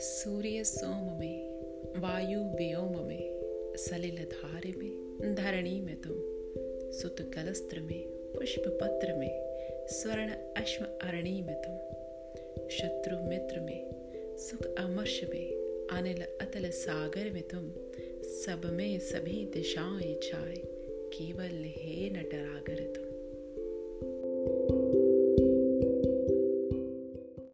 सूर्य 0.00 0.64
सोम 0.64 1.18
में 1.18 1.60
वायु 2.00 2.40
व्योम 2.40 3.06
में 3.06 3.42
सलिल 3.76 4.16
धार 4.16 4.62
में 4.66 5.34
धरणी 5.34 5.80
में 5.80 5.96
तुम 6.00 6.14
सुत 6.92 7.32
कलस्त्र 7.34 7.80
में 7.80 8.02
पुष्प 8.08 8.78
पत्र 8.82 9.14
में 9.14 9.46
स्वर्ण 9.88 10.28
अश्म 10.56 10.84
अरणी 10.84 11.42
में 11.42 11.62
तुम 11.62 11.76
शत्रु 12.68 13.16
मित्र 13.18 13.60
में 13.60 13.90
सुख 14.38 14.74
अमर्ष 14.78 15.20
में 15.24 15.50
अनिल 15.92 16.22
अतल 16.22 16.70
सागर 16.70 17.30
में 17.30 17.42
तुम 17.42 17.72
सब 18.22 18.62
में 18.64 18.98
सभी 18.98 19.50
दिशाएँ 19.54 20.20
छाए, 20.22 20.62
केवल 21.12 21.64
हे 21.76 22.10
नटरागर 22.10 22.84
तुम 22.84 23.05